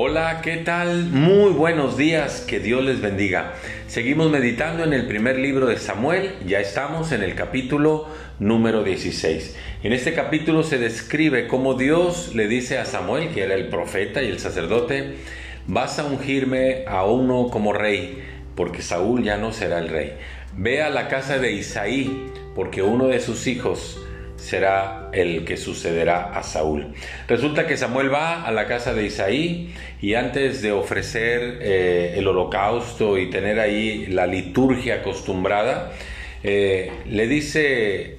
Hola, 0.00 0.42
¿qué 0.44 0.58
tal? 0.58 1.06
Muy 1.06 1.50
buenos 1.50 1.96
días, 1.96 2.42
que 2.42 2.60
Dios 2.60 2.84
les 2.84 3.00
bendiga. 3.00 3.54
Seguimos 3.88 4.30
meditando 4.30 4.84
en 4.84 4.92
el 4.92 5.08
primer 5.08 5.40
libro 5.40 5.66
de 5.66 5.76
Samuel, 5.76 6.34
ya 6.46 6.60
estamos 6.60 7.10
en 7.10 7.24
el 7.24 7.34
capítulo 7.34 8.06
número 8.38 8.84
16. 8.84 9.56
En 9.82 9.92
este 9.92 10.14
capítulo 10.14 10.62
se 10.62 10.78
describe 10.78 11.48
cómo 11.48 11.74
Dios 11.74 12.32
le 12.36 12.46
dice 12.46 12.78
a 12.78 12.84
Samuel, 12.84 13.30
que 13.30 13.42
era 13.42 13.56
el 13.56 13.70
profeta 13.70 14.22
y 14.22 14.28
el 14.28 14.38
sacerdote, 14.38 15.16
vas 15.66 15.98
a 15.98 16.04
ungirme 16.04 16.84
a 16.86 17.04
uno 17.04 17.48
como 17.48 17.72
rey, 17.72 18.22
porque 18.54 18.82
Saúl 18.82 19.24
ya 19.24 19.36
no 19.36 19.50
será 19.52 19.80
el 19.80 19.88
rey. 19.88 20.12
Ve 20.56 20.80
a 20.80 20.90
la 20.90 21.08
casa 21.08 21.40
de 21.40 21.50
Isaí, 21.54 22.30
porque 22.54 22.82
uno 22.82 23.08
de 23.08 23.18
sus 23.18 23.48
hijos 23.48 24.00
será 24.38 25.10
el 25.12 25.44
que 25.44 25.56
sucederá 25.56 26.30
a 26.32 26.42
Saúl. 26.42 26.94
Resulta 27.26 27.66
que 27.66 27.76
Samuel 27.76 28.12
va 28.12 28.44
a 28.44 28.52
la 28.52 28.66
casa 28.66 28.94
de 28.94 29.04
Isaí 29.04 29.74
y 30.00 30.14
antes 30.14 30.62
de 30.62 30.72
ofrecer 30.72 31.58
eh, 31.60 32.14
el 32.16 32.26
holocausto 32.26 33.18
y 33.18 33.28
tener 33.30 33.58
ahí 33.60 34.06
la 34.06 34.26
liturgia 34.26 34.96
acostumbrada, 34.96 35.92
eh, 36.44 36.90
le 37.06 37.26
dice 37.26 38.18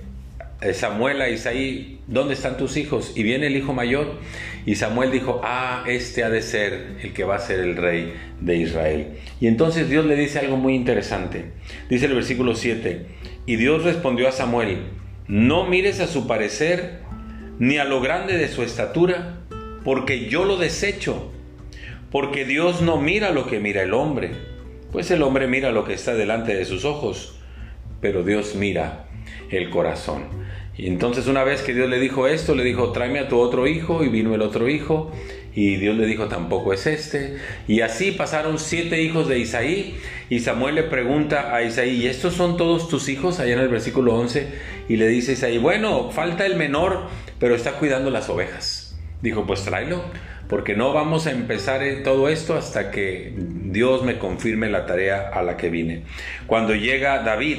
eh, 0.61 0.73
Samuel 0.73 1.21
a 1.21 1.29
Isaí, 1.29 1.99
¿dónde 2.05 2.33
están 2.33 2.57
tus 2.57 2.75
hijos? 2.75 3.13
Y 3.15 3.23
viene 3.23 3.47
el 3.47 3.55
hijo 3.55 3.73
mayor 3.73 4.19
y 4.65 4.75
Samuel 4.75 5.11
dijo, 5.11 5.39
ah, 5.41 5.85
este 5.87 6.25
ha 6.25 6.29
de 6.29 6.41
ser 6.41 6.97
el 7.01 7.13
que 7.13 7.23
va 7.23 7.37
a 7.37 7.39
ser 7.39 7.59
el 7.59 7.77
rey 7.77 8.13
de 8.41 8.57
Israel. 8.57 9.07
Y 9.39 9.47
entonces 9.47 9.89
Dios 9.89 10.05
le 10.05 10.17
dice 10.17 10.39
algo 10.39 10.57
muy 10.57 10.75
interesante. 10.75 11.45
Dice 11.89 12.07
el 12.07 12.13
versículo 12.13 12.55
7, 12.55 13.05
y 13.45 13.55
Dios 13.55 13.83
respondió 13.85 14.27
a 14.27 14.33
Samuel, 14.33 14.79
no 15.29 15.65
mires 15.65 15.99
a 15.99 16.07
su 16.07 16.25
parecer 16.25 17.01
ni 17.59 17.77
a 17.77 17.85
lo 17.85 18.01
grande 18.01 18.35
de 18.35 18.47
su 18.47 18.63
estatura, 18.63 19.41
porque 19.83 20.27
yo 20.27 20.43
lo 20.43 20.57
desecho, 20.57 21.31
porque 22.11 22.45
Dios 22.45 22.81
no 22.81 22.99
mira 22.99 23.29
lo 23.29 23.45
que 23.45 23.59
mira 23.59 23.83
el 23.83 23.93
hombre, 23.93 24.31
pues 24.91 25.11
el 25.11 25.21
hombre 25.21 25.45
mira 25.45 25.71
lo 25.71 25.85
que 25.85 25.93
está 25.93 26.15
delante 26.15 26.55
de 26.55 26.65
sus 26.65 26.83
ojos, 26.83 27.35
pero 28.01 28.23
Dios 28.23 28.55
mira 28.55 29.05
el 29.51 29.69
corazón. 29.69 30.25
Y 30.75 30.87
entonces 30.87 31.27
una 31.27 31.43
vez 31.43 31.61
que 31.61 31.75
Dios 31.75 31.89
le 31.89 31.99
dijo 31.99 32.27
esto, 32.27 32.55
le 32.55 32.63
dijo, 32.63 32.91
tráeme 32.91 33.19
a 33.19 33.27
tu 33.27 33.37
otro 33.37 33.67
hijo, 33.67 34.03
y 34.03 34.09
vino 34.09 34.33
el 34.33 34.41
otro 34.41 34.67
hijo, 34.67 35.11
y 35.55 35.77
Dios 35.77 35.97
le 35.97 36.05
dijo, 36.05 36.27
tampoco 36.27 36.73
es 36.73 36.85
este. 36.85 37.37
Y 37.67 37.81
así 37.81 38.11
pasaron 38.11 38.59
siete 38.59 39.01
hijos 39.01 39.27
de 39.27 39.39
Isaí. 39.39 39.97
Y 40.29 40.39
Samuel 40.39 40.75
le 40.75 40.83
pregunta 40.83 41.55
a 41.55 41.63
Isaí, 41.63 42.01
¿y 42.01 42.07
estos 42.07 42.35
son 42.35 42.57
todos 42.57 42.87
tus 42.87 43.09
hijos? 43.09 43.39
Allá 43.39 43.53
en 43.53 43.59
el 43.59 43.69
versículo 43.69 44.15
11. 44.15 44.47
Y 44.87 44.97
le 44.97 45.07
dice 45.07 45.33
Isaí, 45.33 45.57
bueno, 45.57 46.11
falta 46.11 46.45
el 46.45 46.55
menor, 46.55 47.07
pero 47.39 47.55
está 47.55 47.73
cuidando 47.73 48.11
las 48.11 48.29
ovejas. 48.29 48.97
Dijo, 49.21 49.45
pues 49.45 49.63
tráelo, 49.63 50.03
porque 50.47 50.75
no 50.75 50.93
vamos 50.93 51.27
a 51.27 51.31
empezar 51.31 51.81
todo 52.03 52.29
esto 52.29 52.55
hasta 52.55 52.91
que 52.91 53.33
Dios 53.37 54.03
me 54.03 54.17
confirme 54.17 54.69
la 54.69 54.85
tarea 54.85 55.29
a 55.29 55.43
la 55.43 55.57
que 55.57 55.69
vine. 55.69 56.03
Cuando 56.47 56.73
llega 56.73 57.21
David, 57.23 57.57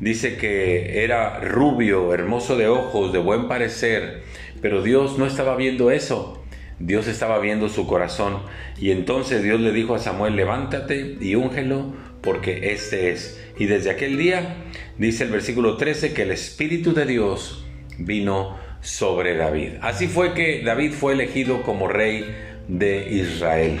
dice 0.00 0.36
que 0.36 1.02
era 1.02 1.40
rubio, 1.40 2.12
hermoso 2.12 2.56
de 2.56 2.68
ojos, 2.68 3.12
de 3.12 3.18
buen 3.18 3.48
parecer, 3.48 4.22
pero 4.60 4.82
Dios 4.82 5.18
no 5.18 5.26
estaba 5.26 5.56
viendo 5.56 5.90
eso. 5.90 6.44
Dios 6.78 7.08
estaba 7.08 7.38
viendo 7.38 7.68
su 7.68 7.86
corazón 7.86 8.42
y 8.78 8.90
entonces 8.90 9.42
Dios 9.42 9.60
le 9.60 9.72
dijo 9.72 9.94
a 9.94 9.98
Samuel, 9.98 10.36
levántate 10.36 11.16
y 11.20 11.34
úngelo 11.34 11.94
porque 12.20 12.72
este 12.72 13.10
es. 13.10 13.42
Y 13.58 13.66
desde 13.66 13.90
aquel 13.90 14.18
día, 14.18 14.56
dice 14.98 15.24
el 15.24 15.30
versículo 15.30 15.76
13, 15.76 16.12
que 16.12 16.22
el 16.22 16.32
Espíritu 16.32 16.92
de 16.92 17.06
Dios 17.06 17.64
vino 17.98 18.58
sobre 18.82 19.36
David. 19.36 19.74
Así 19.80 20.06
fue 20.06 20.34
que 20.34 20.62
David 20.62 20.92
fue 20.92 21.14
elegido 21.14 21.62
como 21.62 21.88
rey 21.88 22.26
de 22.68 23.08
Israel. 23.10 23.78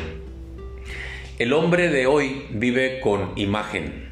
El 1.38 1.52
hombre 1.52 1.90
de 1.90 2.06
hoy 2.06 2.46
vive 2.50 3.00
con 3.00 3.32
imagen 3.36 4.06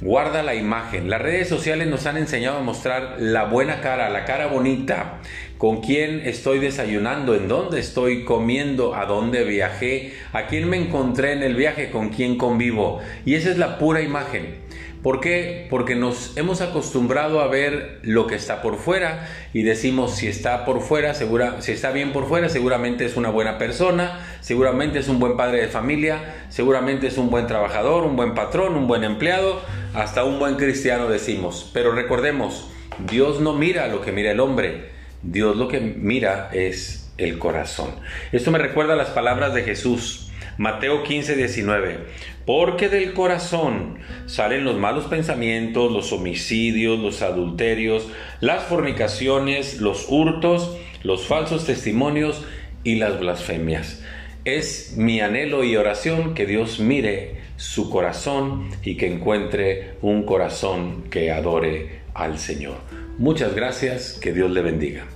Guarda 0.00 0.44
la 0.44 0.54
imagen. 0.54 1.10
Las 1.10 1.20
redes 1.20 1.48
sociales 1.48 1.88
nos 1.88 2.06
han 2.06 2.16
enseñado 2.16 2.58
a 2.58 2.62
mostrar 2.62 3.16
la 3.18 3.46
buena 3.46 3.80
cara, 3.80 4.08
la 4.10 4.24
cara 4.24 4.46
bonita, 4.46 5.18
con 5.58 5.80
quién 5.80 6.22
estoy 6.24 6.60
desayunando, 6.60 7.34
en 7.34 7.48
dónde 7.48 7.80
estoy 7.80 8.24
comiendo, 8.24 8.94
a 8.94 9.06
dónde 9.06 9.42
viajé, 9.44 10.14
a 10.32 10.46
quién 10.46 10.70
me 10.70 10.76
encontré 10.76 11.32
en 11.32 11.42
el 11.42 11.56
viaje, 11.56 11.90
con 11.90 12.10
quién 12.10 12.38
convivo. 12.38 13.00
Y 13.26 13.34
esa 13.34 13.50
es 13.50 13.58
la 13.58 13.76
pura 13.76 14.00
imagen. 14.00 14.68
¿Por 15.02 15.20
qué? 15.20 15.66
Porque 15.70 15.94
nos 15.94 16.36
hemos 16.36 16.60
acostumbrado 16.60 17.40
a 17.40 17.46
ver 17.46 18.00
lo 18.02 18.26
que 18.26 18.34
está 18.34 18.62
por 18.62 18.78
fuera 18.78 19.28
y 19.52 19.62
decimos 19.62 20.16
si 20.16 20.26
está 20.26 20.64
por 20.64 20.80
fuera, 20.80 21.14
segura, 21.14 21.62
si 21.62 21.70
está 21.70 21.92
bien 21.92 22.12
por 22.12 22.26
fuera, 22.28 22.48
seguramente 22.48 23.04
es 23.04 23.16
una 23.16 23.30
buena 23.30 23.58
persona, 23.58 24.26
seguramente 24.40 24.98
es 24.98 25.08
un 25.08 25.20
buen 25.20 25.36
padre 25.36 25.60
de 25.60 25.68
familia, 25.68 26.46
seguramente 26.48 27.06
es 27.06 27.16
un 27.16 27.30
buen 27.30 27.46
trabajador, 27.46 28.04
un 28.04 28.16
buen 28.16 28.34
patrón, 28.34 28.74
un 28.74 28.88
buen 28.88 29.04
empleado, 29.04 29.60
hasta 29.94 30.24
un 30.24 30.40
buen 30.40 30.56
cristiano 30.56 31.08
decimos. 31.08 31.70
Pero 31.72 31.92
recordemos, 31.92 32.68
Dios 33.08 33.40
no 33.40 33.54
mira 33.54 33.86
lo 33.86 34.02
que 34.02 34.10
mira 34.10 34.32
el 34.32 34.40
hombre, 34.40 34.97
Dios 35.22 35.56
lo 35.56 35.68
que 35.68 35.80
mira 35.80 36.50
es 36.52 37.12
el 37.18 37.38
corazón. 37.38 37.90
Esto 38.32 38.50
me 38.50 38.58
recuerda 38.58 38.94
a 38.94 38.96
las 38.96 39.10
palabras 39.10 39.54
de 39.54 39.62
Jesús. 39.62 40.30
Mateo 40.56 41.02
15, 41.04 41.36
19. 41.36 41.98
Porque 42.44 42.88
del 42.88 43.12
corazón 43.12 43.98
salen 44.26 44.64
los 44.64 44.76
malos 44.76 45.04
pensamientos, 45.04 45.92
los 45.92 46.12
homicidios, 46.12 46.98
los 46.98 47.22
adulterios, 47.22 48.08
las 48.40 48.64
fornicaciones, 48.64 49.80
los 49.80 50.06
hurtos, 50.08 50.76
los 51.02 51.26
falsos 51.26 51.66
testimonios 51.66 52.44
y 52.84 52.96
las 52.96 53.20
blasfemias. 53.20 54.02
Es 54.44 54.94
mi 54.96 55.20
anhelo 55.20 55.62
y 55.62 55.76
oración 55.76 56.34
que 56.34 56.46
Dios 56.46 56.80
mire 56.80 57.38
su 57.56 57.90
corazón 57.90 58.70
y 58.82 58.96
que 58.96 59.12
encuentre 59.12 59.96
un 60.00 60.24
corazón 60.24 61.04
que 61.10 61.30
adore 61.30 62.00
al 62.18 62.38
Señor. 62.38 62.78
Muchas 63.18 63.54
gracias, 63.54 64.18
que 64.20 64.32
Dios 64.32 64.50
le 64.50 64.62
bendiga. 64.62 65.06